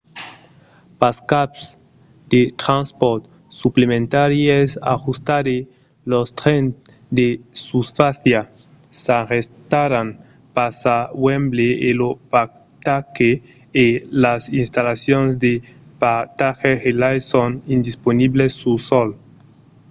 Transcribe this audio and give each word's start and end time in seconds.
pas 0.99 1.17
cap 1.31 1.49
de 2.31 2.41
transpòrt 2.63 3.23
suplementari 3.61 4.41
es 4.61 4.71
ajustat 4.95 5.43
e 5.57 5.59
los 6.11 6.29
trens 6.39 6.71
de 7.17 7.27
susfàcia 7.65 8.41
s'arrestaràn 9.01 10.07
pas 10.55 10.75
a 10.95 10.97
wembley 11.23 11.71
e 11.87 11.89
lo 12.01 12.09
parcatge 12.33 13.31
e 13.85 13.87
las 14.23 14.43
installacions 14.61 15.31
de 15.45 15.53
parcatges 16.03 16.79
relais 16.87 17.23
son 17.33 17.51
indisponibles 17.75 18.51
sul 18.61 18.77
sòl 18.89 19.09